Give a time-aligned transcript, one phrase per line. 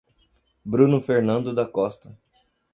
[0.65, 2.17] Bruno Fernando da Costa